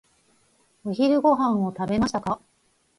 [0.83, 2.41] お昼ご飯を食べましたか？